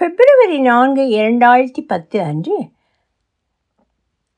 [0.00, 2.68] பிப்ரவரி நான்கு இரண்டாயிரத்தி பத்து அன்று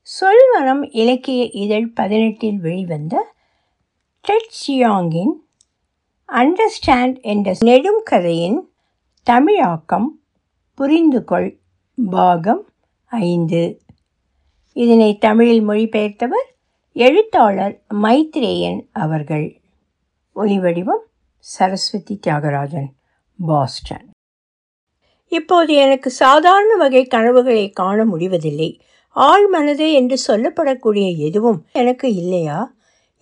[0.07, 3.33] சொல்வனம் இலக்கிய இதழ் பதினெட்டில் வெளிவந்த
[4.21, 5.33] டெட் சியாங்கின்
[6.29, 8.71] அண்டர்ஸ்டாண்ட் என்ற நெடும் கதையின்
[9.23, 10.09] தமிழாக்கம்
[10.79, 11.59] புரிந்துகொள்
[12.11, 12.69] பாகம்
[13.07, 13.83] ஐந்து.
[14.73, 16.49] இதனை தமிழில் மொழிபெயர்த்தவர்
[16.93, 19.61] எழுத்தாளர் மைத்ரேயன் அவர்கள்.
[20.37, 21.07] ஒலிவடிவம்
[21.39, 22.91] சரஸ்வதி தியாகராஜன்
[23.47, 24.12] பாஸ்டன்.
[25.33, 28.71] இப்போது எனக்கு சாதாரண வகை கனவுகளை காண முடிவதில்லை.
[29.17, 32.59] ஆழ் மனது என்று சொல்லப்படக்கூடிய எதுவும் எனக்கு இல்லையா?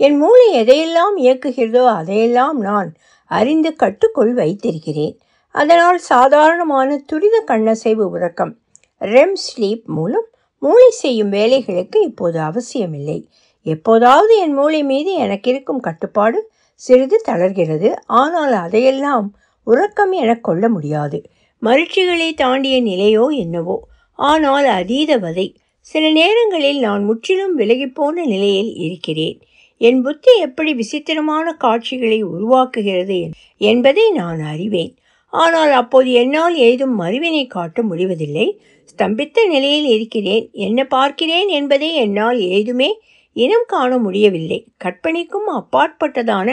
[0.00, 2.90] என் மூளை எதையெல்லாம் இயக்குகிறதோ அதையெல்லாம் நான்
[3.30, 5.14] அறிந்து கட்டுக்குள் வைத்திருக்கிறேன்.
[5.54, 8.52] அதனால் சாதாரணமான துரித கண்ணசைவு உறக்கம்
[9.00, 10.28] ரெம் ஸ்லீப் மூலம்
[10.62, 13.18] மூளை செய்யும் வேலைகளுக்கு இப்போது அவசியமில்லை.
[13.66, 16.40] எப்போதாவது என் மூளை மீது எனக்கு இருக்கும் கட்டுப்பாடு
[16.80, 17.90] சிறிது தளர்கிறது.
[18.06, 19.26] ஆனால் அதையெல்லாம்
[19.66, 21.18] உறக்கம் என கொள்ள முடியாது.
[21.60, 23.76] மகிழ்ச்சிகளை தாண்டிய நிலையோ என்னவோ.
[24.18, 25.46] ஆனால் அதீத வதை.
[25.80, 29.36] சில நேரங்களில் நான் முற்றிலும் விலகிப்போன நிலையில் இருக்கிறேன்.
[29.80, 33.18] என் புத்தி எப்படி விசித்திரமான காட்சிகளை உருவாக்குகிறது
[33.56, 34.92] என்பதை நான் அறிவேன்.
[35.32, 38.46] ஆனால் அப்போது என்னால் ஏதும் மறுவினை காட்ட முடிவதில்லை.
[38.90, 40.48] ஸ்தம்பித்த நிலையில் இருக்கிறேன்.
[40.52, 42.90] என்ன பார்க்கிறேன் என்பதை என்னால் ஏதுமே
[43.36, 44.58] இனம் காண முடியவில்லை.
[44.76, 46.48] கற்பனைக்கும் அப்பாற்பட்டதான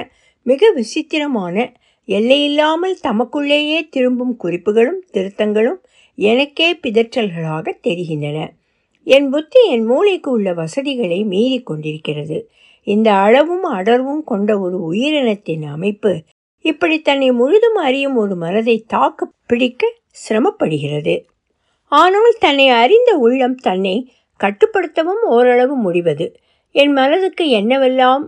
[0.45, 1.55] மிக விசித்திரமான
[2.07, 5.79] எல்லையில்லாமல் தமக்குள்ளேயே திரும்பும் குறிப்புகளும் திருத்தங்களும்
[6.15, 8.53] எனக்கே பிதற்றல்களாக தெரிகின்றன.
[9.03, 12.49] என் புத்தி என் மூளைக்கு உள்ள வசதிகளை மீறி கொண்டிருக்கிறது.
[12.83, 16.23] இந்த அளவும் அடர்வும் கொண்ட ஒரு உயிரினத்தின் அமைப்பு
[16.61, 19.91] இப்படி தன்னை முழுதும் அறியும் ஒரு மனதை தாக்கு பிடிக்க
[20.29, 21.15] சிரமப்படுகிறது.
[21.91, 23.95] ஆனால் தன்னை அறிந்த உள்ளம் தன்னை
[24.39, 26.25] கட்டுப்படுத்தவும் ஓரளவு முடிவது.
[26.71, 28.23] என் மனதுக்கு என்னவெல்லாம்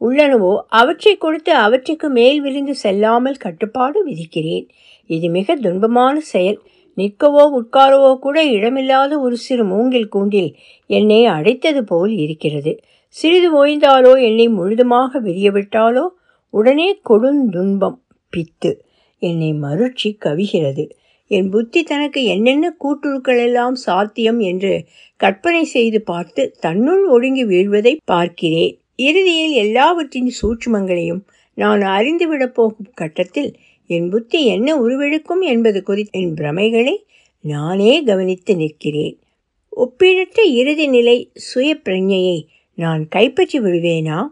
[0.00, 4.66] உள்ளனவோ அவற்றை கொடுத்து அவற்றுக்கு மேல் விரிந்து செல்லாமல் கட்டுப்பாடு விதிக்கிறேன்.
[5.06, 6.58] இது மிக துன்பமான செயல்.
[6.96, 10.50] நிற்கவோ உட்காரவோ கூட இடமில்லாத ஒரு சிறு மூங்கில் கூண்டில்
[10.86, 12.72] என்னை அடைத்தது போல் இருக்கிறது.
[13.16, 16.04] சிறிது ஓய்ந்தாலோ என்னை முழுதுமாக விரியவிட்டாலோ
[16.54, 17.98] உடனே கொடுந்துன்பம்
[18.32, 18.72] பித்து.
[19.22, 20.84] என்னை மறுச்சி கவிகிறது.
[21.30, 24.74] என் புத்தி தனக்கு என்னென்ன கூட்டுருக்கள் எல்லாம் சாத்தியம் என்று
[25.20, 28.74] கற்பனை செய்து பார்த்து தன்னுள் ஒடுங்கி வீழ்வதை பார்க்கிறேன்.
[29.00, 31.20] இறுதியில் எல்லாவற்றின் சூட்சுமங்களையும்
[31.54, 36.96] நான் அறிந்துவிடப் போகும் கட்டத்தில் என் புத்தி என்ன உருவெடுக்கும் என்பது குறித்து என் பிரமைகளை
[37.40, 39.18] நானே கவனித்து நிற்கிறேன்.
[39.76, 44.26] ஒப்பிடற்ற இறுதி நிலை சுய பிரஜையை நான் கைப்பற்றி விடுவேனா?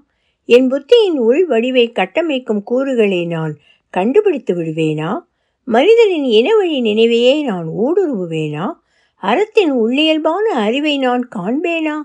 [0.45, 3.59] என் புத்தியின் உள் வடிவை கட்டமைக்கும் கூறுகளை நான்
[3.91, 5.19] கண்டுபிடித்து விடுவேனா?
[5.65, 8.73] மனிதனின் இனவழி நினைவையே நான் ஊடுருவுவேனா?
[9.15, 11.97] அறத்தின் உள்ளியல்பான அறிவை நான் காண்பேனா?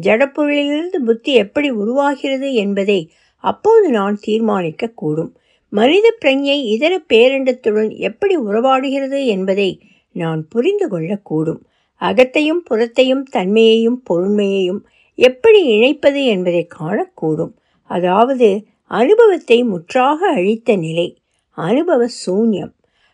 [0.00, 3.12] ஜடப்பொருளிலிருந்து புத்தி எப்படி உருவாகிறது என்பதை
[3.44, 5.36] அப்போது நான் தீர்மானிக்க கூடும்
[5.68, 9.80] மனித பிரஞை இதர பேரண்டத்துடன் எப்படி உறவாடுகிறது என்பதை
[10.12, 11.60] நான் புரிந்து கொள்ளக்கூடும்.
[12.00, 14.80] அகத்தையும் புறத்தையும் தன்மையையும் பொருண்மையையும்
[15.14, 17.52] எப்படி இணைப்பது என்பதை காணக்கூடும்.
[17.82, 21.18] அதாவது அனுபவத்தை முற்றாக அழித்த நிலை
[21.50, 22.72] அனுபவ சூன்யம்.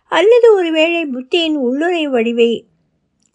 [0.09, 2.67] அல்லது ஒருவேளை புத்தியின் உள்ளுரை வடிவை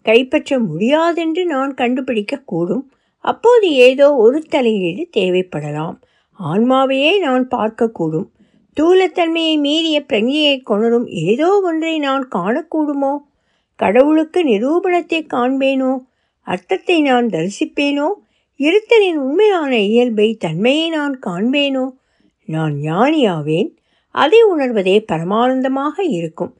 [0.02, 2.84] கைப்பற்ற முடியாதென்று நான் கண்டுபிடிக்கக்கூடும்.
[3.26, 5.96] அப்போது ஏதோ ஒரு தலையீடு தேவைப்படலாம்.
[6.38, 8.28] ஆன்மாவையே நான் பார்க்கக்கூடும்.
[8.76, 13.12] தூலத்தன்மையை மீறிய பிரஞையை கொணரும் ஏதோ ஒன்றை நான் காணக்கூடுமோ?
[13.74, 15.92] கடவுளுக்கு நிரூபணத்தை காண்பேனோ?
[16.46, 18.08] அர்த்தத்தை நான் தரிசிப்பேனோ?
[18.60, 21.84] இருத்தலின் உண்மையான இயல்பை தன்மையை நான் காண்பேனோ?
[22.46, 23.70] நான் ஞானியாவேன்.
[24.14, 26.52] அதை உணர்வதே பரமானந்தமாக இருக்கும்.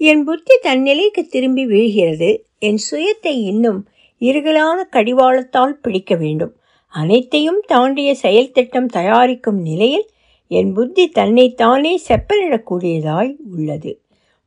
[0.00, 2.30] என் புத்தி தன்னிலைக்கு திரும்பி வீழ்கிறது.
[2.58, 3.80] என் சுயத்தை இன்னும்
[4.28, 6.52] இருகலான கடிவாளத்தால் பிடிக்க வேண்டும்.
[6.94, 10.06] அனைத்தையும் தாண்டிய செயல் திட்டம் தயாரிக்கும் நிலையில்
[10.50, 13.92] என் புத்தி தன்னைத்தானே செப்பலிடக்கூடியதாய் உள்ளது.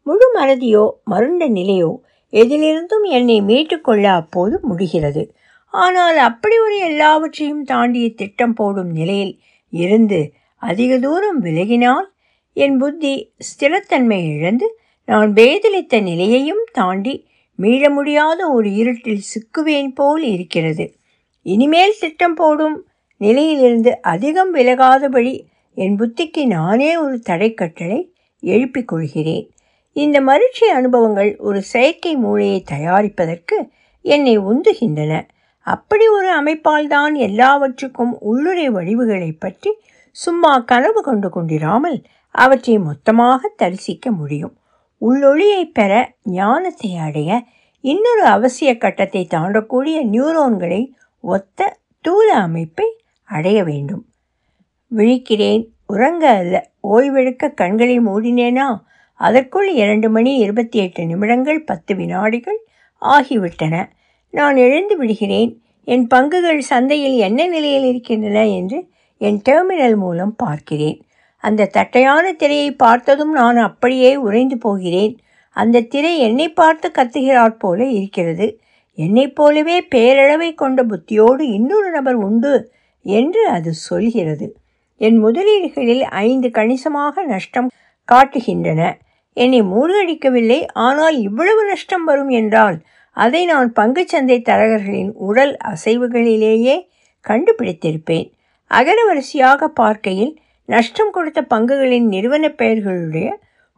[0.06, 1.92] முழு மறதியோ மருண்ட நிலையோ
[2.34, 5.24] எதிலிருந்தும் என்னை மீட்டுக்கொள்ள அப்போது முடிகிறது.
[5.74, 9.34] ஆனால் அப்படி ஒரு எல்லாவற்றையும் தாண்டிய திட்டம் போடும் நிலையில்
[9.74, 10.20] இருந்து
[10.62, 12.08] அதிக தூரம் விலகினால்
[12.56, 13.14] என் புத்தி
[13.48, 14.68] ஸ்திரத்தன்மை இழந்து
[15.08, 17.14] நான் பேதலித்த நிலையையும் தாண்டி
[17.56, 20.86] மீள முடியாத ஒரு இருட்டில் சிக்குவேன் போல் இருக்கிறது.
[21.46, 22.78] இனிமேல் திட்டம் போடும்
[23.22, 25.34] நிலையிலிருந்து அதிகம் விலகாதபடி
[25.78, 28.00] என் புத்திக்கு நானே ஒரு தடைக்கட்டளை
[28.44, 29.46] எழுப்பிக் கொள்கிறேன்.
[29.96, 33.58] இந்த மகிழ்ச்சி அனுபவங்கள் ஒரு செயற்கை மூளையை தயாரிப்பதற்கு
[34.06, 35.14] என்னை உந்துகின்றன.
[35.68, 39.72] அப்படி ஒரு அமைப்பால் தான் எல்லாவற்றுக்கும் உள்ளுரை வடிவுகளை பற்றி
[40.16, 41.98] சும்மா கனவு கொண்டு கொண்டிராமல்
[42.36, 44.54] அவற்றை மொத்தமாக தரிசிக்க முடியும்.
[45.02, 45.92] உள்ளொளியை பெற
[46.32, 47.30] ஞானத்தை அடைய
[47.86, 50.88] இன்னொரு அவசிய கட்டத்தை தாண்டக்கூடிய நியூரோன்களை
[51.20, 51.78] ஒத்த
[52.08, 54.06] தூல அமைப்பை அடைய வேண்டும்.
[54.96, 55.68] விழிக்கிறேன்.
[55.88, 56.70] உறங்க அல்ல.
[56.84, 58.80] ஓய்வெடுக்க கண்களை மூடினேனா?
[59.14, 62.66] அதற்குள் இரண்டு மணி இருபத்தி எட்டு நிமிடங்கள் பத்து வினாடிகள்
[63.02, 63.90] ஆகிவிட்டன.
[64.30, 65.62] நான் எழுந்து விடுகிறேன்.
[65.84, 71.06] என் பங்குகள் சந்தையில் என்ன நிலையில் இருக்கின்றன என்று என் டெர்மினல் மூலம் பார்க்கிறேன்.
[71.38, 75.20] அந்த தட்டையான திரையை பார்த்ததும் நான் அப்படியே உறைந்து போகிறேன்.
[75.56, 78.48] அந்த திரை என்னை பார்த்து கத்துகிறாற் போல இருக்கிறது.
[78.98, 82.54] என்னைப் போலவே பேரளவை கொண்ட புத்தியோடு இன்னொரு நபர் உண்டு
[83.06, 84.46] என்று அது சொல்கிறது.
[85.02, 87.70] என் முதலீடுகளில் ஐந்து கணிசமாக நஷ்டம்
[88.08, 88.82] காட்டுகின்றன.
[89.38, 92.78] என்னை மூழ்கடிக்கவில்லை ஆனால் இவ்வளவு நஷ்டம் வரும் என்றால்
[93.18, 96.76] அதை நான் பங்குச்சந்தை தரகர்களின் உடல் அசைவுகளிலேயே
[97.26, 98.28] கண்டுபிடித்திருப்பேன்.
[98.72, 100.34] அகரவரிசையாக பார்க்கையில்
[100.70, 103.28] நஷ்டம் கொடுத்த பங்குகளின் நிறுவன பெயர்களுடைய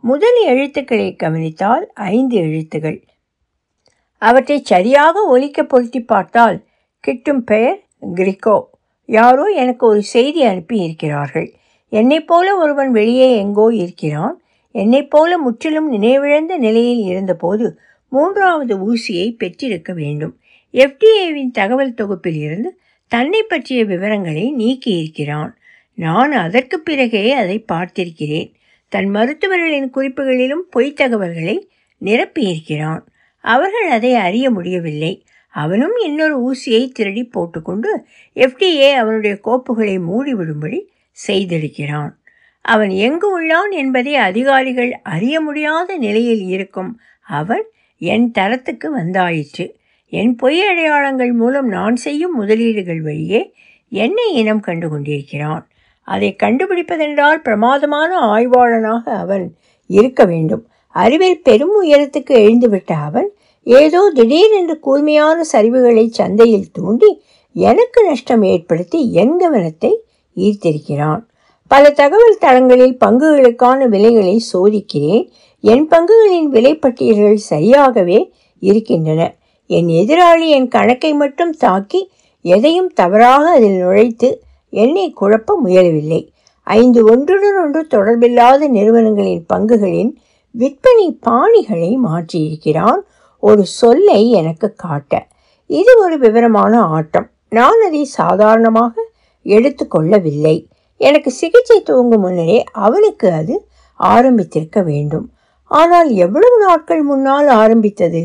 [0.02, 3.02] முதல் எழுத்துக்களை கவனித்தால் ஐந்து எழுத்துகள்.
[4.18, 6.64] அவற்றை சரியாக ஒலிக்க பொருத்தி பார்த்தால்
[7.00, 7.80] கிட்டும் பெயர்
[8.16, 8.62] கிரிக்கோ.
[9.06, 11.54] யாரோ எனக்கு ஒரு செய்தி அனுப்பி இருக்கிறார்கள்
[11.90, 14.42] என்னைப் போல ஒருவன் வெளியே எங்கோ இருக்கிறான்.
[14.72, 17.80] என்னைப் போல முற்றிலும் நினைவிழந்த நிலையில் இருந்தபோது
[18.10, 20.40] மூன்றாவது ஊசியை பெற்றிருக்க வேண்டும்.
[20.74, 25.52] எஃப்டிஏவின் தகவல் தொகுப்பில் இருந்து தன்னை பற்றிய விவரங்களை நீக்கியிருக்கிறான்.
[25.94, 28.56] நான் அதற்கு பிறகே அதை பார்த்திருக்கிறேன்.
[28.90, 31.70] தன் மருத்துவர்களின் குறிப்புகளிலும் பொய்த் தகவல்களை
[32.02, 33.00] நிரப்பியிருக்கிறான்.
[33.42, 35.26] அவர்கள் அதை அறிய முடியவில்லை.
[35.50, 38.06] அவனும் இன்னொரு ஊசியை திருடி போட்டுக்கொண்டு
[38.36, 40.82] எஃப்டிஏ அவனுடைய கோப்புகளை மூடிவிடும்படி
[41.28, 42.10] செய்திருக்கிறான்.
[42.62, 47.00] அவன் எங்கு உள்ளான் என்பதை அதிகாரிகள் அறிய முடியாத நிலையில் இருக்கும்.
[47.22, 47.64] அவன்
[47.98, 49.76] என் தரத்துக்கு வந்தாயிற்று.
[50.10, 53.54] என் பொய் அடையாளங்கள் மூலம் நான் செய்யும் முதலீடுகள் வழியே
[53.90, 55.68] என்னை இனம் கண்டு கொண்டிருக்கிறான்
[56.08, 59.46] அதை கண்டுபிடிப்பதென்றால் பிரமாதமான ஆய்வாளனாக அவன்
[59.90, 60.64] இருக்க வேண்டும்.
[60.96, 63.30] அறிவில் பெரும் உயரத்துக்கு எழுந்துவிட்ட அவன்
[63.64, 67.10] ஏதோ திடீரென்று கூர்மையான சரிவுகளை சந்தையில் தூண்டி
[67.56, 69.92] எனக்கு நஷ்டம் ஏற்படுத்தி என் கவனத்தை
[70.36, 71.24] ஈர்த்திருக்கிறான்.
[71.72, 75.26] பல தகவல் தளங்களில் பங்குகளுக்கான விலைகளை சோதிக்கிறேன்.
[75.64, 78.20] என் பங்குகளின் விலைப்பட்டியல்கள் சரியாகவே
[78.60, 79.22] இருக்கின்றன.
[79.70, 82.02] என் எதிராளி என் கணக்கை மட்டும் தாக்கி
[82.46, 84.30] எதையும் தவறாக அதில் நுழைத்து
[84.84, 86.22] என்னை குழப்ப முயலவில்லை.
[86.68, 90.12] ஐந்து ஒன்றுடன் ஒன்று தொடர்பில்லாத நிறுவனங்களின் பங்குகளின்
[90.56, 93.02] விற்பனை பாணிகளை மாற்றியிருக்கிறான்.
[93.44, 95.14] ஒரு சொல்லை எனக்கு காட்ட.
[95.70, 97.28] இது ஒரு விவரமான ஆட்டம்.
[97.50, 98.94] நான் அதை சாதாரணமாக
[99.46, 100.56] எடுத்துக்கொள்ளவில்லை
[101.00, 103.56] எனக்கு சிகிச்சை துவங்கும் முன்னரே அவனுக்கு அது
[104.00, 105.28] ஆரம்பித்திருக்க வேண்டும்.
[105.72, 108.22] ஆனால் எவ்வளவு நாட்கள் முன்னால் ஆரம்பித்தது?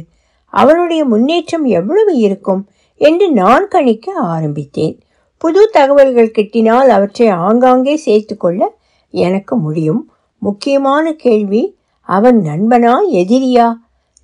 [0.53, 2.63] அவனுடைய முன்னேற்றம் எவ்வளவு இருக்கும்
[3.01, 4.97] என்று நான் கணிக்க ஆரம்பித்தேன்.
[5.43, 8.61] புது தகவல்கள் கிட்டினால் அவற்றை ஆங்காங்கே சேர்த்து கொள்ள
[9.15, 10.03] எனக்கு முடியும்.
[10.43, 11.63] முக்கியமான கேள்வி
[12.09, 13.67] அவன் நண்பனா எதிரியா?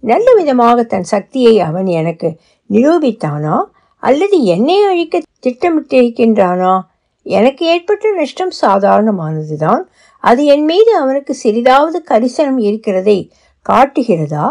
[0.03, 2.29] நல்ல விதமாக தன் சக்தியை அவன் எனக்கு
[2.71, 3.57] நிரூபித்தானா?
[4.03, 6.75] அல்லது என்னை அழிக்க திட்டமிட்டிருக்கின்றானா?
[7.27, 9.83] எனக்கு ஏற்பட்ட நஷ்டம் சாதாரணமானதுதான்.
[10.25, 13.19] அது என் மீது அவனுக்கு சிறிதாவது கரிசனம் இருக்கிறதை
[13.67, 14.49] காட்டுகிறதா?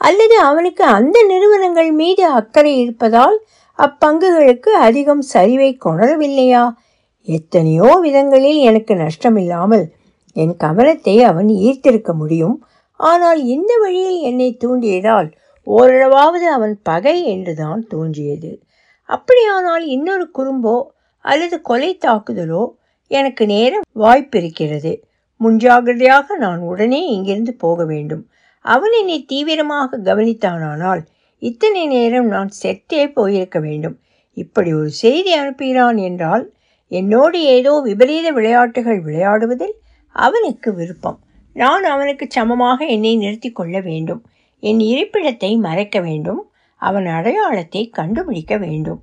[0.00, 3.36] அல்லது அவனுக்கு அந்த நிறுவனங்கள் மீது அக்கறை இருப்பதால்
[3.78, 6.64] அப்பங்குகளுக்கு அதிகம் சரிவை கொணரவில்லையா?
[7.28, 9.84] எத்தனையோ விதங்களில் எனக்கு நஷ்டமில்லாமல்
[10.36, 12.56] என் கவனத்தை அவன் ஈர்த்திருக்க முடியும்.
[13.00, 15.28] ஆனால் இந்த வழியில் என்னை தூண்டியதால்
[15.66, 18.50] ஓரளவாவது அவன் பகை என்றுதான் தோன்றியது.
[19.08, 20.76] அப்படியானால் இன்னொரு குறும்போ
[21.24, 22.62] அல்லது கொலை தாக்குதலோ
[23.10, 24.92] எனக்கு நேர வாய்ப்பிருக்கிறது.
[25.40, 28.24] முன்ஜாகிரதையாக நான் உடனே இங்கிருந்து போக வேண்டும்.
[28.64, 31.02] அவன் என்னை தீவிரமாக கவனித்தானானால்
[31.42, 33.96] இத்தனை நேரம் நான் செத்தே போயிருக்க வேண்டும்.
[34.36, 36.44] இப்படி ஒரு செய்தி அனுப்புகிறான் என்றால்
[36.90, 39.74] என்னோடு ஏதோ விபரீத விளையாட்டுகள் விளையாடுவதில்
[40.16, 41.18] அவனுக்கு விருப்பம்.
[41.56, 44.22] நான் அவனுக்கு சமமாக என்னை நிறுத்தி கொள்ள வேண்டும்.
[44.62, 46.50] என் இருப்பிடத்தை மறைக்க வேண்டும்.
[46.76, 49.00] அவன் அடையாளத்தை கண்டுபிடிக்க வேண்டும்.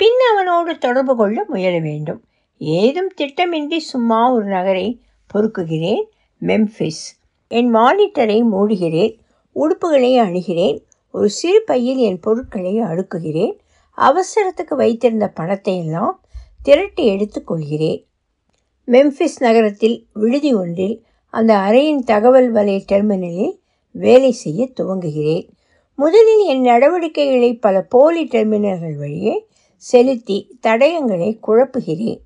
[0.00, 2.20] பின் அவனோடு தொடர்பு கொள்ள முயல வேண்டும்.
[2.60, 5.00] ஏதும் திட்டமின்றி சும்மா ஒரு நகரை
[5.30, 6.04] பொறுக்குகிறேன்
[6.42, 7.04] மெம்ஃபிஸ்
[7.50, 9.14] என் மானிட்டரை மூடுகிறேன்
[9.56, 10.78] உடுப்புகளை அணுகிறேன்
[11.16, 13.58] ஒரு சிறு பையில் என் பொருட்களை அடுக்குகிறேன்.
[13.98, 16.24] அவசரத்துக்கு வைத்திருந்த பணத்தை எல்லாம்
[16.62, 18.00] திரட்டி எடுத்துக்கொள்கிறேன்
[18.88, 20.96] மெம்ஃபிஸ் நகரத்தில் விடுதி ஒன்றில்
[21.30, 23.54] அந்த அறையின் தகவல் வலை டெர்மினலில்
[23.90, 25.46] வேலை செய்ய துவங்குகிறேன்.
[25.94, 29.34] முதலில் என் நடவடிக்கைகளை பல போலி டெர்மினல்கள் வழியே
[29.76, 32.20] செலுத்தி தடயங்களை குழப்புகிறேன்.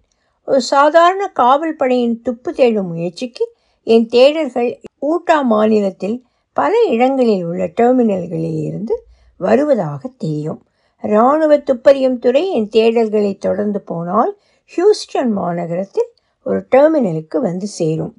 [0.44, 3.44] ஒரு சாதாரண காவல் படையின் துப்பு தேடும் முயற்சிக்கு
[3.86, 4.70] என் தேடர்கள்
[5.02, 6.16] ஊட்டா மாநிலத்தில்
[6.58, 8.94] பல இடங்களில் உள்ள டெர்மினல்களில் இருந்து
[9.40, 10.60] வருவதாக தெரியும்.
[11.02, 14.32] இராணுவ துப்பறியும் துறை என் தேடல்களை தொடர்ந்து போனால்
[14.72, 16.10] ஹியூஸ்டன் மாநகரத்தில்
[16.44, 18.14] ஒரு டெர்மினலுக்கு வந்து சேரும்.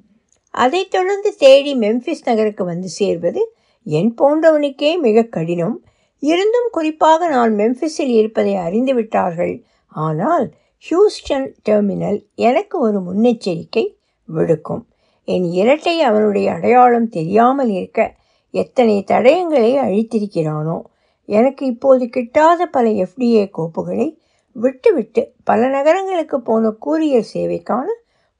[0.54, 3.42] அதைத் தொடர்ந்து தேடி மெம்ஃபிஸ் நகருக்கு வந்து சேர்வது
[3.86, 5.76] என் போன்றவனுக்கே மிக கடினம்.
[6.22, 9.54] இருந்தும் குறிப்பாக நான் மெம்ஃபிஸில் இருப்பதை அறிந்துவிட்டார்கள்.
[9.88, 10.46] ஆனால்
[10.86, 12.18] ஹியூஸ்டன் டெர்மினல்
[12.48, 13.84] எனக்கு ஒரு முன்னெச்சரிக்கை
[14.26, 14.84] விடுக்கும்.
[15.28, 18.00] என் இரட்டை அவனுடைய அடையாளம் தெரியாமல் இருக்க
[18.50, 20.82] எத்தனை தடயங்களை அழித்திருக்கிறானோ?
[21.28, 24.16] எனக்கு இப்போது கிட்டாத பல எஃப்டிஏ கோப்புகளை
[24.56, 27.86] விட்டுவிட்டு பல நகரங்களுக்கு போன கூரியர் சேவைக்கான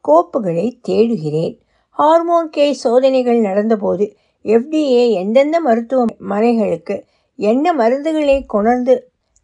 [0.05, 1.55] கோப்புகளை தேடுகிறேன்.
[1.89, 4.05] ஹார்மோன் கே சோதனைகள் நடந்தபோது
[4.45, 6.97] எஃப்டிஏ எந்தெந்த மருத்துவமனைகளுக்கு
[7.37, 8.95] என்ன மருந்துகளை கொணர்ந்து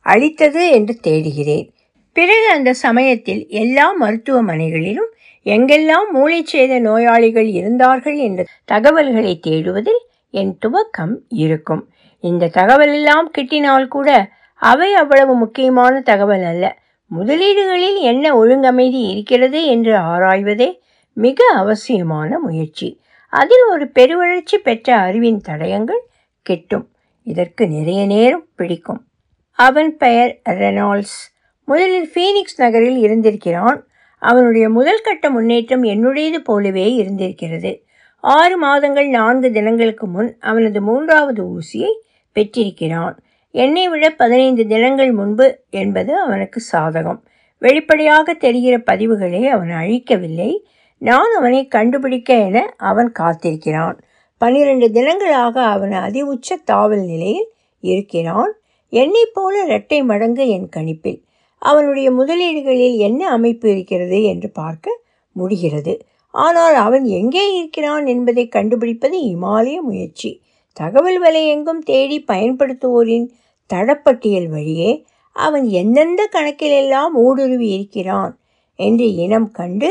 [0.07, 1.67] அளித்தது என்று தேடுகிறேன்.
[2.13, 5.11] பிறகு அந்த சமயத்தில் எல்லா மருத்துவமனைகளிலும்
[5.47, 11.89] எங்கெல்லாம் மூளைச்சேத நோயாளிகள் இருந்தார்கள் என்ற தகவல்களை தேடுவதில் என் துவக்கம் இருக்கும்.
[12.21, 16.79] இந்த தகவலெல்லாம் கிட்டினால் கூட அவை அவ்வளவு முக்கியமான தகவல் அல்ல.
[17.19, 20.81] முதலீடுகளில் என்ன ஒழுங்கமைதி இருக்கிறது என்று ஆராய்வதே
[21.13, 23.01] மிக அவசியமான முயற்சி.
[23.29, 25.99] அதில் ஒரு பெருவளர்ச்சி பெற்ற அறிவின் தடயங்கள்
[26.43, 26.91] கிட்டும்.
[27.23, 29.05] இதற்கு நிறைய நேரம் பிடிக்கும்.
[29.51, 31.33] அவன் பெயர் ரெனால்ட்ஸ்.
[31.65, 33.87] முதலில் ஃபீனிக்ஸ் நகரில் இருந்திருக்கிறான்.
[34.19, 37.86] அவனுடைய முதல் கட்ட முன்னேற்றம் என்னுடையது போலவே இருந்திருக்கிறது.
[38.21, 41.93] ஆறு மாதங்கள் நான்கு தினங்களுக்கு முன் அவனது மூன்றாவது ஊசியை
[42.33, 43.19] பெற்றிருக்கிறான்.
[43.51, 47.19] என்னை விட பதினைந்து தினங்கள் முன்பு என்பது அவனுக்கு சாதகம்.
[47.59, 50.59] வெளிப்படையாக தெரிகிற பதிவுகளை அவன் அழிக்கவில்லை.
[50.99, 53.99] நான் அவனை கண்டுபிடிக்க என அவன் காத்திருக்கிறான்.
[54.39, 57.49] பன்னிரண்டு தினங்களாக அவன் அதி உச்ச தாவல் நிலையில்
[57.81, 58.53] இருக்கிறான்.
[58.89, 61.23] என்னைப் போல இரட்டை மடங்கு என் கணிப்பில்.
[61.59, 65.01] அவனுடைய முதலீடுகளில் என்ன அமைப்பு இருக்கிறது என்று பார்க்க
[65.33, 66.07] முடிகிறது.
[66.37, 70.31] ஆனால் அவன் எங்கே இருக்கிறான் என்பதை கண்டுபிடிப்பது இமாலய முயற்சி.
[70.77, 73.27] தகவல் வலையெங்கும் தேடி பயன்படுத்துவோரின்
[73.71, 74.91] தடப்பட்டியல் வழியே
[75.37, 78.35] அவன் எந்தெந்த கணக்கிலெல்லாம் ஊடுருவி இருக்கிறான்
[78.79, 79.91] என்று இனம் கண்டு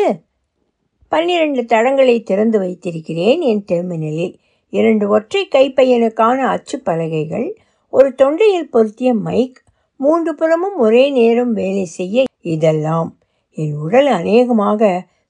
[1.11, 4.35] பன்னிரண்டு தடங்களை திறந்து வைத்திருக்கிறேன் என் டெர்மினலில்
[4.73, 7.47] இரண்டு ஒற்றை கைப்பையனுக்கான அச்சு பலகைகள்
[7.93, 9.59] ஒரு தொண்டையில் பொருத்திய மைக்
[9.99, 13.09] மூன்று புறமும் ஒரே நேரம் வேலை செய்ய இதெல்லாம்.
[13.57, 14.81] என் உடல் அநேகமாக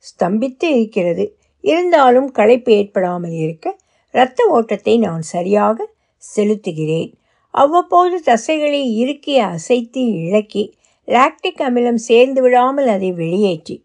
[0.10, 1.26] ஸ்தம்பித்து இருக்கிறது.
[1.64, 3.76] இருந்தாலும் களைப்பு ஏற்படாமல் இருக்க
[4.14, 5.88] இரத்த ஓட்டத்தை நான் சரியாக
[6.24, 7.12] செலுத்துகிறேன்.
[7.54, 10.64] அவ்வப்போது தசைகளை இறுக்கி அசைத்து இழக்கி
[11.08, 13.76] லாக்டிக் அமிலம் சேர்ந்து விடாமல் அதை வெளியேற்றி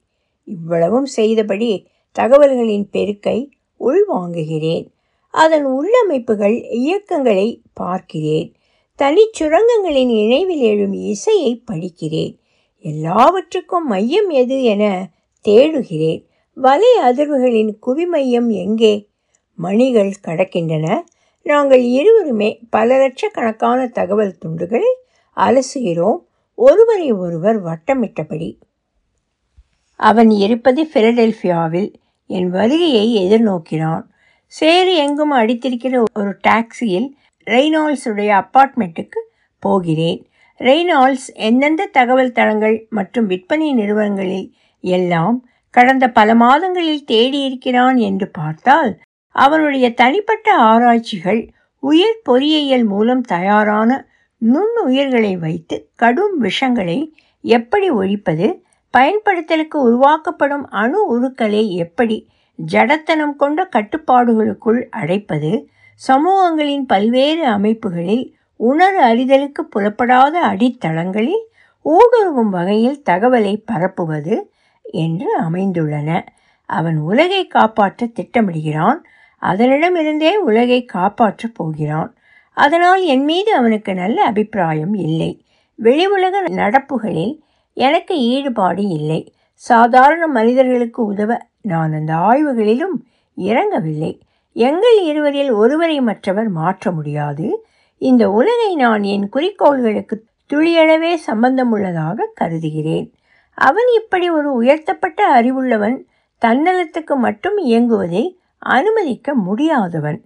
[0.48, 1.70] இவ்வளவும் செய்தபடி
[2.16, 3.38] தகவல்களின் பெருக்கை
[3.80, 4.86] உள்வாங்குகிறேன்.
[5.34, 8.48] அதன் உள்ளமைப்புகள் இயக்கங்களை பார்க்கிறேன்.
[8.98, 12.34] தனிச்சுரங்கங்களின் இணைவில் எழும் இசையை படிக்கிறேன்.
[12.84, 14.84] எல்லாவற்றுக்கும் மையம் எது என
[15.40, 16.28] தேடுகிறேன்.
[16.54, 19.08] வலை அதிர்வுகளின் குவிமையம் எங்கே?
[19.54, 21.00] மணிகள் கடக்கின்றன.
[21.42, 24.94] நாங்கள் இருவருமே பல லட்சக்கணக்கான தகவல் துண்டுகளை
[25.36, 26.18] அலசுகிறோம்.
[26.54, 28.56] ஒருவரை ஒருவர் வட்டமிட்டபடி.
[29.96, 31.94] அவன் இருப்பது பிலடெல்ஃபியாவில்
[32.26, 34.02] என் வருகையை எதிர்நோக்கினான்.
[34.46, 37.14] சேறு எங்கும் அடித்திருக்கிற ஒரு டாக்ஸியில்
[37.46, 39.20] ரெய்னால்ஸுடைய அப்பார்ட்மெண்ட்டுக்கு
[39.58, 40.26] போகிறேன்.
[40.58, 45.36] ரெய்னால்ஸ் எந்தெந்த தகவல் தளங்கள் மற்றும் விற்பனை நிறுவனங்களில் எல்லாம்
[45.70, 48.92] கடந்த பல மாதங்களில் தேடியிருக்கிறான் என்று பார்த்தால்
[49.34, 51.42] அவனுடைய தனிப்பட்ட ஆராய்ச்சிகள்
[51.82, 53.90] உயிர் பொறியியல் மூலம் தயாரான
[54.42, 56.98] நுண்ணுயிர்களை வைத்து கடும் விஷங்களை
[57.40, 58.48] எப்படி ஒழிப்பது
[58.94, 62.16] பயன்படுத்தலுக்கு உருவாக்கப்படும் அணு உருக்களை எப்படி
[62.58, 65.52] ஜடத்தனம் கொண்ட கட்டுப்பாடுகளுக்குள் அடைப்பது
[66.00, 68.24] சமூகங்களின் பல்வேறு அமைப்புகளில்
[68.60, 71.44] உணர் அறிதலுக்கு புலப்படாத அடித்தளங்களில்
[71.84, 74.34] ஊடுருவும் வகையில் தகவலை பரப்புவது
[74.92, 76.26] என்று அமைந்துள்ளன.
[76.66, 78.96] அவன் உலகை காப்பாற்ற திட்டமிடுகிறான்.
[79.42, 82.14] அதனிடமிருந்தே உலகை காப்பாற்றப் போகிறான்.
[82.52, 85.44] அதனால் என் மீது அவனுக்கு நல்ல அபிப்பிராயம் இல்லை.
[85.74, 87.40] வெளி உலக நடப்புகளில்
[87.72, 89.34] எனக்கு ஈடுபாடு இல்லை.
[89.54, 93.04] சாதாரண மனிதர்களுக்கு உதவ நான் அந்த ஆய்வுகளிலும்
[93.36, 94.20] இறங்கவில்லை.
[94.52, 97.66] எங்கள் இருவரில் ஒருவரை மற்றவர் மாற்ற முடியாது.
[97.98, 103.14] இந்த உலகை நான் என் குறிக்கோள்களுக்கு துளியளவே சம்பந்தமுள்ளதாக கருதுகிறேன்.
[103.54, 105.96] அவன் இப்படி ஒரு உயர்த்தப்பட்ட அறிவுள்ளவன்
[106.42, 110.24] தன்னலத்துக்கு மட்டும் இயங்குவதை அனுமதிக்க முடியாதவன்.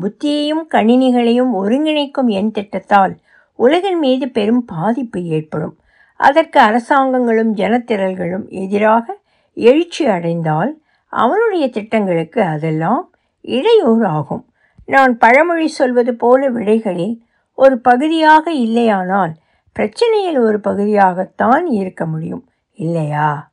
[0.00, 3.14] புத்தியையும் கணினிகளையும் ஒருங்கிணைக்கும் என் திட்டத்தால்
[3.54, 5.78] உலகின் மீது பெரும் பாதிப்பு ஏற்படும்.
[6.16, 9.18] அதற்கு அரசாங்கங்களும் ஜனத்திரல்களும் எதிராக
[9.54, 14.44] எழுச்சி அடைந்தால் அவனுடைய திட்டங்களுக்கு அதெல்லாம் இடையூறு ஆகும்
[14.86, 17.20] நான் பழமொழி சொல்வது போல விடைகளில்
[17.54, 19.32] ஒரு பகுதியாக இல்லையானால்
[19.76, 22.48] பிரச்சனையில் ஒரு பகுதியாகத்தான் இருக்க முடியும்.
[22.78, 23.50] இல்லையா?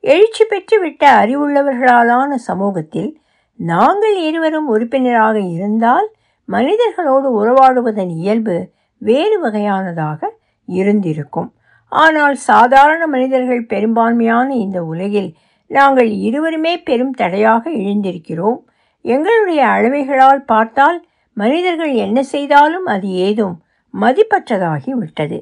[0.00, 3.20] எழுச்சி பெற்றுவிட்ட அறிவுள்ளவர்களாலான சமூகத்தில்
[3.56, 6.08] நாங்கள் இருவரும் உறுப்பினராக இருந்தால்
[6.48, 10.20] மனிதர்களோடு உறவாடுவதன் இயல்பு வேறு வகையானதாக
[10.68, 11.54] இருந்திருக்கும்.
[11.88, 15.34] ஆனால் சாதாரண மனிதர்கள் பெரும்பான்மையான இந்த உலகில்
[15.66, 18.60] நாங்கள் இருவருமே பெரும் தடையாக எழுந்திருக்கிறோம்.
[19.00, 23.62] எங்களுடைய அளவைகளால் பார்த்தால் மனிதர்கள் என்ன செய்தாலும் அது ஏதும்
[23.94, 25.38] மதிப்பற்றதாகி விட்டது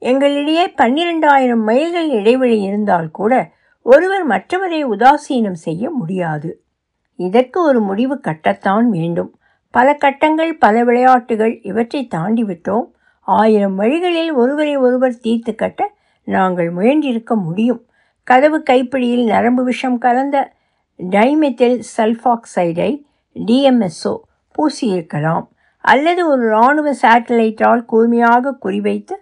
[0.00, 3.50] எங்களிடையே பன்னிரெண்டாயிரம் மைல்கள் இடைவெளி இருந்தால் கூட
[3.82, 6.62] ஒருவர் மற்றவரை உதாசீனம் செய்ய முடியாது.
[7.16, 9.38] இதற்கு ஒரு முடிவு கட்டத்தான் வேண்டும்.
[9.70, 12.86] பல கட்டங்கள் பல விளையாட்டுகள் இவற்றை தாண்டி விட்டோம்.
[13.20, 15.92] ஆயிரம் வழிகளில் ஒருவரை ஒருவர் தீர்த்து கட்ட
[16.24, 17.84] நாங்கள் முயன்றிருக்க முடியும்.
[18.22, 20.52] கதவு கைப்பிடியில் நரம்பு விஷம் கலந்த
[21.10, 23.02] டைமெத்தில் சல்ஃபாக்சைடை
[23.34, 24.14] டிஎம்எஸ்ஓ
[24.58, 25.46] பூசியிருக்கலாம்.
[25.78, 29.12] அல்லது ஒரு இராணுவ சேட்டலைட்டால் கூர்மையாக குறிவைத்து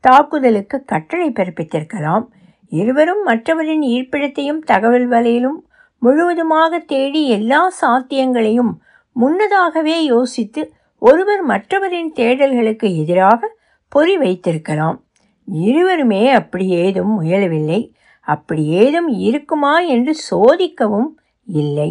[0.00, 2.24] தாக்குதலுக்கு கட்டளை பிறப்பித்திருக்கலாம்.
[2.68, 5.58] இருவரும் மற்றவரின் இருப்பிடத்தையும் தகவல் வலையிலும்
[5.98, 8.72] முழுவதுமாக தேடி எல்லா சாத்தியங்களையும்
[9.12, 13.56] முன்னதாகவே யோசித்து ஒருவர் மற்றவரின் தேடல்களுக்கு எதிராக
[13.88, 14.98] பொறி வைத்திருக்கலாம்.
[15.44, 17.80] இருவருமே அப்படி ஏதும் முயலவில்லை.
[18.20, 21.08] அப்படி ஏதும் இருக்குமா என்று சோதிக்கவும்
[21.44, 21.90] இல்லை.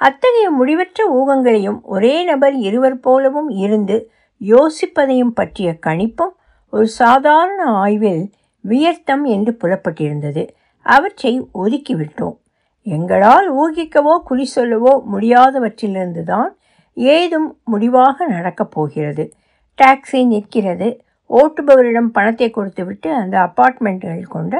[0.00, 4.10] அத்தகைய முடிவற்ற ஊகங்களையும் ஒரே நபர் இருவர் போலவும் இருந்து
[4.40, 6.34] யோசிப்பதையும் பற்றிய கணிப்பும்
[6.72, 8.24] ஒரு சாதாரண ஆய்வில்
[8.64, 10.48] வியர்த்தம் என்று புலப்பட்டிருந்தது.
[10.86, 12.36] அவற்றை ஒதுக்கிவிட்டோம்.
[12.86, 16.50] எங்களால் ஊகிக்கவோ குறி சொல்லவோ முடியாதவற்றிலிருந்து தான்
[16.92, 19.24] ஏதும் முடிவாக நடக்கப் போகிறது.
[19.78, 20.88] டாக்ஸி நிற்கிறது.
[21.30, 24.54] ஓட்டுபவரிடம் பணத்தை கொடுத்துவிட்டு அந்த அப்பார்ட்மெண்ட்டுகள் கொண்ட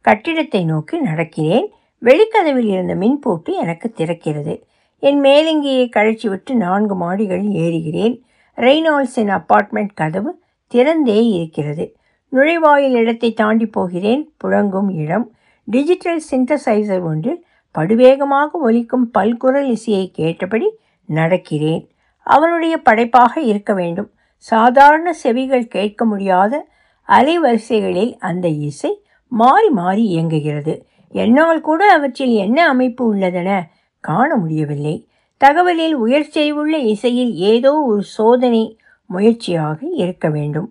[0.00, 1.66] கட்டிடத்தை நோக்கி நடக்கிறேன்.
[2.02, 4.54] வெளிக்கதவில் இருந்த மின்பூட்டு எனக்கு திறக்கிறது.
[5.02, 8.14] என் மேலங்கியை கழிச்சுவிட்டு நான்கு மாடிகள் ஏறுகிறேன்.
[8.58, 10.30] ரெய்னால்ஸின் அப்பார்ட்மெண்ட் கதவு
[10.74, 11.96] திறந்தே இருக்கிறது.
[12.32, 14.32] நுழைவாயில் இடத்தை தாண்டி போகிறேன்.
[14.44, 15.32] புழங்கும் இடம்.
[15.64, 17.44] டிஜிட்டல் சிந்தசைசர் ஒன்றில்
[17.78, 20.68] படுவேகமாக ஒலிக்கும் பல்குரல் இசையை கேட்டபடி
[21.08, 21.88] நடக்கிறேன்.
[22.22, 24.10] அவனுடைய படைப்பாக இருக்க வேண்டும்.
[24.36, 26.68] சாதாரண செவிகள் கேட்க முடியாத
[27.08, 30.74] அலைவரிசைகளில் அந்த இசை மாறி மாறி இயங்குகிறது.
[31.08, 33.60] என்னால் கூட அவற்றில் என்ன அமைப்பு உள்ளதென
[34.00, 35.08] காண முடியவில்லை.
[35.40, 38.78] தகவலில் உயர்ச்செறிவுள்ள இசையில் ஏதோ ஒரு சோதனை
[39.08, 40.68] முயற்சியாக இருக்க வேண்டும்.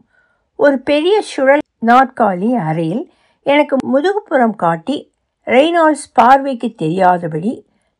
[0.55, 3.03] ஒரு பெரிய சுழல் நாற்காலி அறையில்
[3.43, 4.97] எனக்கு முதுகுப்புறம் காட்டி
[5.45, 7.53] ரெய்னால்ட்ஸ் பார்வைக்கு தெரியாதபடி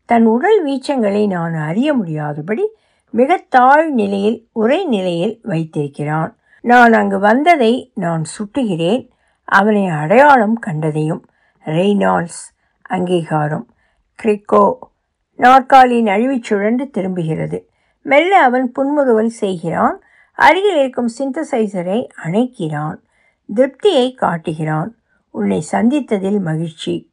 [0.06, 2.66] தன் உடல் வீச்சங்களை நான் அறிய முடியாதபடி
[3.10, 6.32] மிக தாழ் நிலையில் உரை நிலையில் வைத்திருக்கிறான்.
[6.62, 9.04] நான் அங்கு வந்ததை நான் சுட்டுகிறேன்.
[9.44, 11.24] அவனை அடையாளம் கண்டதையும்
[11.66, 12.44] ரெய்னால்ட்ஸ்
[12.82, 13.66] அங்கீகாரம்.
[14.24, 14.66] கிரிக்கோ
[15.38, 17.60] நாற்காலி நழுவி சுழன்று திரும்புகிறது.
[18.02, 19.98] மெல்ல அவன் புன்முறுவல் செய்கிறான்.
[20.38, 22.96] அருகில் இருக்கும் சிந்தசைசரை அணைக்கிறான்.
[23.56, 24.96] திருப்தியை காட்டுகிறான்.
[25.30, 27.12] உன்னை சந்தித்ததில் மகிழ்ச்சி.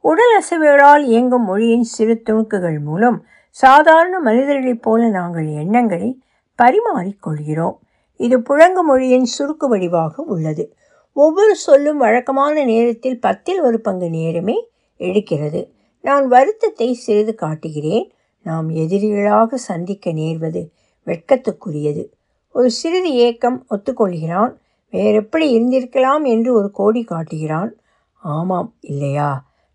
[0.00, 6.22] உடல் அசைவுகளால் இயங்கும் மொழியின் சிறு துணுக்குகள் மூலம் சாதாரண மனிதர்களைப் போல நாங்கள் எண்ணங்களை
[6.62, 7.76] பரிமாறிக்கொள்கிறோம்
[8.16, 10.74] இது புழங்கு மொழியின் சுருக்கு வடிவாக உள்ளது.
[11.12, 15.68] ஒவ்வொரு சொல்லும் வழக்கமான நேரத்தில் பத்தில் ஒரு பங்கு நேரமே எடுக்கிறது.
[16.00, 18.12] நான் வருத்தத்தை சிறிது காட்டுகிறேன்.
[18.42, 20.70] நாம் எதிரிகளாக சந்திக்க நேர்வது
[21.06, 22.04] வெட்கத்துக்குரியது.
[22.54, 24.52] ஒரு சிறிது ஏக்கம் ஒத்துக்கொள்கிறான்.
[24.92, 27.70] வேறெப்படி இருந்திருக்கலாம் என்று ஒரு கோடி காட்டுகிறான்.
[28.22, 29.30] ஆமாம் இல்லையா?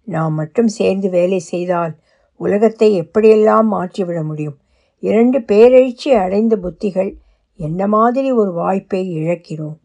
[0.07, 1.93] நாம் மட்டும் சேர்ந்து வேலை செய்தால்
[2.39, 4.57] உலகத்தை எப்படியெல்லாம் மாற்றிவிட முடியும்?
[5.03, 7.11] இரண்டு பேரெழுச்சி அடைந்த புத்திகள்
[7.59, 9.77] என்ன மாதிரி ஒரு வாய்ப்பை இழக்கிறோம்?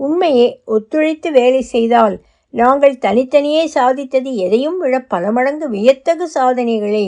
[0.00, 2.16] உண்மையே ஒத்துழைத்து வேலை செய்தால்
[2.54, 7.06] நாங்கள் தனித்தனியே சாதித்தது எதையும் விட பல மடங்கு வியத்தகு சாதனைகளை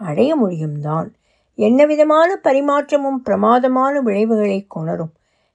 [0.00, 1.08] அடைய முடியும்தான்.
[1.66, 5.12] என்ன விதமான பரிமாற்றமும் பிரமாதமான விளைவுகளை கொணரும்.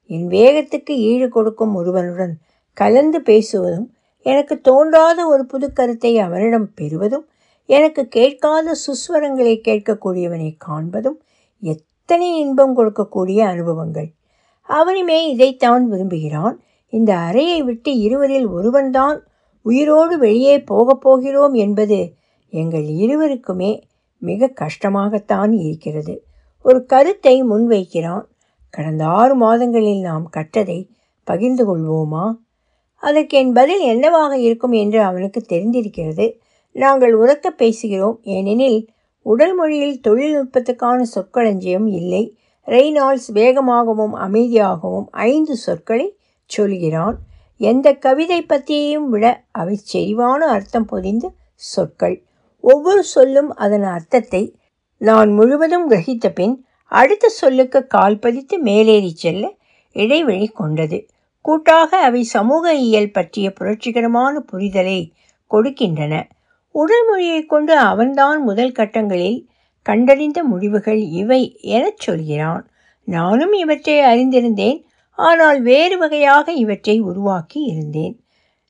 [0.10, 2.34] என் வேகத்துக்கு ஈடு கொடுக்கும் ஒருவனுடன்
[2.78, 3.88] கலந்து பேசுவதும்
[4.26, 7.26] எனக்கு தோன்றாத ஒரு புது கருத்தை அவனிடம் பெறுவதும்
[7.70, 11.18] எனக்கு கேட்காத சுஸ்வரங்களை கேட்கக்கூடியவனை காண்பதும்
[11.64, 14.10] எத்தனை இன்பம் கொடுக்கக்கூடிய அனுபவங்கள்.
[14.70, 16.56] அவனுமே இதைத்தான் விரும்புகிறான்.
[16.94, 19.18] இந்த அறையை விட்டு இருவரில் ஒருவன்தான்
[19.66, 22.00] உயிரோடு வெளியே போகப் போகிறோம் என்பது
[22.54, 23.72] எங்கள் இருவருக்குமே
[24.18, 26.24] மிக கஷ்டமாகத்தான் இருக்கிறது.
[26.64, 28.22] ஒரு கருத்தை முன்வைக்கிறான்.
[28.70, 30.88] கடந்த ஆறு மாதங்களில் நாம் கற்றதை
[31.24, 32.36] பகிர்ந்து கொள்வோமா?
[32.96, 36.34] அதற்கு என் பதில் என்னவாக இருக்கும் என்று அவனுக்கு தெரிந்திருக்கிறது.
[36.72, 38.16] நாங்கள் உரக்க பேசுகிறோம்.
[38.22, 38.88] ஏனெனில்
[39.22, 42.38] உடல் மொழியில் தொழில்நுட்பத்துக்கான சொற்களஞ்சியம் இல்லை.
[42.66, 47.20] ரெய்னால்ஸ் வேகமாகவும் அமைதியாகவும் ஐந்து சொற்களை சொல்கிறான்.
[47.58, 52.24] எந்த கவிதை பற்றியையும் விட அவை செறிவான அர்த்தம் பொதிந்த சொற்கள்.
[52.72, 54.44] ஒவ்வொரு சொல்லும் அதன் அர்த்தத்தை
[55.02, 56.56] நான் முழுவதும் கிரகித்த பின்
[56.92, 59.44] அடுத்த சொல்லுக்கு கால் பதித்து மேலேறி செல்ல
[59.96, 60.98] இடைவெளி கொண்டது.
[61.46, 65.00] கூட்டாக அவை சமூக இயல் பற்றிய புரட்சிகரமான புரிதலை
[65.52, 66.14] கொடுக்கின்றன.
[66.76, 69.40] உடல் மொழியை கொண்டு அவன்தான் முதல் கட்டங்களில்
[69.86, 71.42] கண்டறிந்த முடிவுகள் இவை
[71.76, 72.64] எனச் சொல்கிறான்.
[73.08, 74.80] நானும் இவற்றை அறிந்திருந்தேன்.
[75.18, 78.16] ஆனால் வேறு வகையாக இவற்றை உருவாக்கி இருந்தேன்.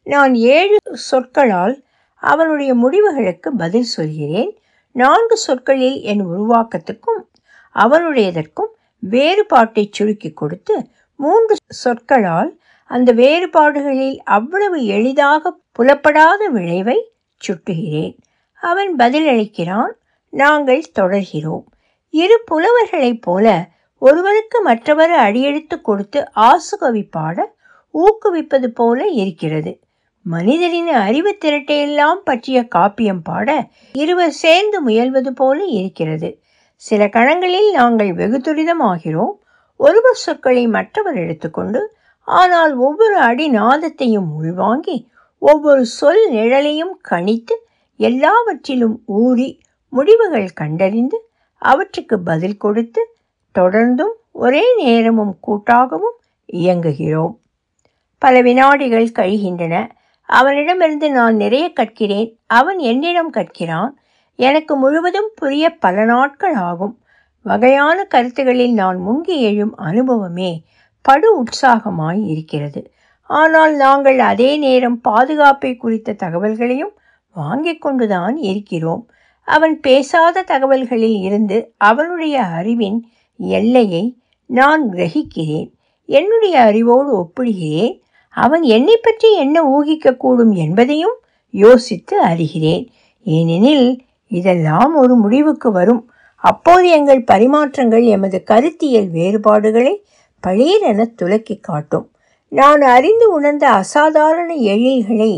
[0.08, 0.78] நான் ஏழு
[1.10, 1.76] சொற்களால்
[2.16, 4.58] அவனுடைய முடிவுகளுக்கு பதில் சொல்கிறேன்.
[4.92, 7.30] நான்கு சொற்களில் என் உருவாக்கத்துக்கும்
[7.76, 17.12] அவனுடையதற்கும் வேறுபாட்டை சுருக்கி கொடுத்து மூன்று சொற்களால் அந்த வேறுபாடுகளில் அவ்வளவு எளிதாக புலப்படாத விளைவை
[17.48, 18.18] சுட்டுகிறேன்.
[18.54, 19.92] அவன் பதிலளிக்கிறான்
[20.30, 21.64] நாங்கள் தொடர்கிறோம்.
[22.10, 27.56] இரு புலவர்களைப் போல ஒருவருக்கு மற்றவர் அடியெடுத்து கொடுத்து ஆசுகவி பாட
[27.94, 29.80] ஊக்குவிப்பது போல இருக்கிறது.
[30.28, 36.30] மனிதரின் அறிவு திரட்டையெல்லாம் பற்றிய காப்பியம் பாட இருவர் சேர்ந்து முயல்வது போல இருக்கிறது.
[36.76, 39.36] சில கணங்களில் நாங்கள் வெகு துரிதமாகிறோம்.
[39.76, 41.82] ஒருவர் சொற்களை மற்றவர் எடுத்துக்கொண்டு
[42.28, 47.56] ஆனால் ஒவ்வொரு அடி நாதத்தையும் உள்வாங்கி ஒவ்வொரு சொல் நிழலையும் கணித்து
[48.00, 49.50] எல்லாவற்றிலும் ஊறி
[49.90, 51.20] முடிவுகள் கண்டறிந்து
[51.62, 53.02] அவற்றுக்கு பதில் கொடுத்து
[53.60, 56.18] தொடர்ந்தும் ஒரே நேரமும் கூட்டாகவும்
[56.54, 57.36] இயங்குகிறோம்.
[58.18, 59.76] பல வினாடிகள் கழிகின்றன.
[60.28, 63.90] அவனிடமிருந்து நான் நிறைய கற்கிறேன் அவன் என்னிடம் கற்கிறான்.
[64.36, 67.00] எனக்கு முழுவதும் புரிய பல நாட்கள் ஆகும்.
[67.44, 70.64] வகையான கருத்துகளில் நான் முங்கி எழும் அனுபவமே
[71.02, 72.94] படு உற்சாகமாய் இருக்கிறது.
[73.22, 76.98] ஆனால் நாங்கள் அதே நேரம் பாதுகாப்பை குறித்த தகவல்களையும்
[77.34, 79.10] வாங்கிக் கொண்டுதான் இருக்கிறோம்.
[79.44, 83.08] அவன் பேசாத தகவல்களில் இருந்து அவனுடைய அறிவின்
[83.38, 85.72] எல்லையை நான் கிரகிக்கிறேன்.
[86.06, 88.05] என்னுடைய அறிவோடு ஒப்பிடுகிறேன்.
[88.36, 91.16] அவன் என்னை பற்றி என்ன ஊகிக்கக்கூடும் என்பதையும்
[91.50, 92.88] யோசித்து அறிகிறேன்.
[93.24, 93.88] ஏனெனில்
[94.28, 96.04] இதெல்லாம் ஒரு முடிவுக்கு வரும்.
[96.44, 99.94] அப்போது எங்கள் பரிமாற்றங்கள் எமது கருத்தியல் வேறுபாடுகளை
[100.48, 102.08] பளீரென துலக்கி காட்டும்.
[102.48, 105.32] நான் அறிந்து உணர்ந்த அசாதாரண எழில்களை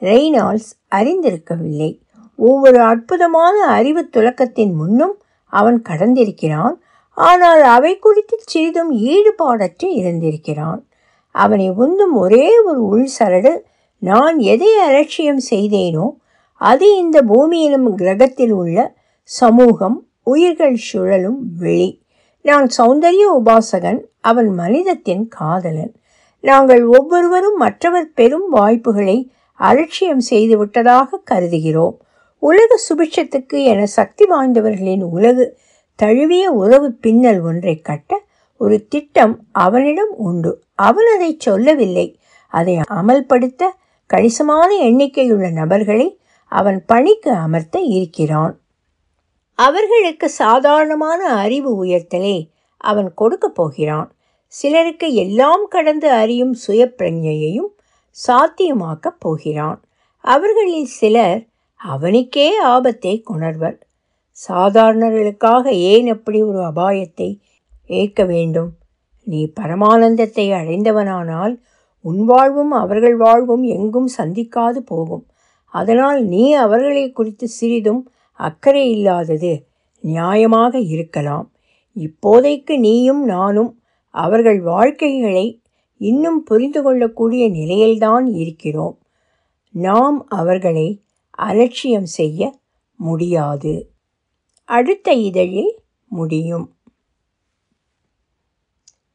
[0.00, 1.90] ரெய்னால்ஸ் அறிந்திருக்கவில்லை.
[2.36, 5.16] ஒவ்வொரு அற்புதமான அறிவு துலக்கத்தின் முன்னும்
[5.52, 6.76] அவன் கடந்திருக்கிறான்.
[7.16, 10.80] ஆனால் அவை குறித்து சிறிதும் ஈடுபாடற்று இருந்திருக்கிறான்.
[11.32, 13.52] அவனை உந்தும் ஒரே ஒரு உள் சரடு
[13.98, 16.06] நான் எதை அலட்சியம் செய்தேனோ
[16.60, 22.02] அது இந்த பூமியிலும் கிரகத்தில் உள்ள சமூகம் உயிர்கள் சுழலும் வெளி.
[22.40, 25.94] நான் சௌந்தரிய உபாசகன் அவன் மனிதத்தின் காதலன்.
[26.40, 31.96] நாங்கள் ஒவ்வொருவரும் மற்றவர் பெரும் வாய்ப்புகளை அலட்சியம் செய்து விட்டதாக கருதுகிறோம்.
[32.38, 35.58] உலக சுபிட்சத்துக்கு என சக்தி வாய்ந்தவர்களின் உலகு
[35.94, 38.20] தழுவிய உறவு பின்னல் ஒன்றை கட்ட
[38.58, 40.52] ஒரு திட்டம் அவனிடம் உண்டு.
[40.82, 42.06] அவன் அதை சொல்லவில்லை.
[42.48, 43.62] அதை அமல்படுத்த
[44.06, 46.08] கணிசமான எண்ணிக்கையுள்ள நபர்களை
[46.48, 48.54] அவன் பணிக்கு அமர்த்த இருக்கிறான்.
[49.54, 54.08] அவர்களுக்கு சாதாரணமான அறிவு உயர்த்தலே அவன் கொடுக்கப் போகிறான்.
[54.46, 57.70] சிலருக்கு எல்லாம் கடந்து அறியும் சுய பிரஞையையும்
[58.26, 59.80] சாத்தியமாக்கப் போகிறான்.
[60.24, 61.40] அவர்களில் சிலர்
[61.76, 63.78] அவனுக்கே ஆபத்தை கொணர்வர்.
[64.48, 67.38] சாதாரணர்களுக்காக ஏன் அப்படி ஒரு அபாயத்தை
[67.86, 68.72] ஏற்க வேண்டும்?
[69.22, 71.60] நீ பரமானந்தத்தை அடைந்தவனானால்
[72.00, 75.26] உன் வாழ்வும் அவர்கள் வாழ்வும் எங்கும் சந்திக்காது போகும்.
[75.66, 79.66] அதனால் நீ அவர்களை குறித்து சிறிதும் அக்கறை இல்லாதது
[80.02, 81.52] நியாயமாக இருக்கலாம்.
[81.94, 85.62] இப்போதைக்கு நீயும் நானும் அவர்கள் வாழ்க்கைகளை
[85.96, 88.98] இன்னும் புரிந்து கொள்ளக்கூடிய நிலையில்தான் இருக்கிறோம்.
[89.70, 92.58] நாம் அவர்களை அலட்சியம் செய்ய
[92.96, 93.90] முடியாது.
[94.64, 96.72] அடுத்த இதழில் முடியும்.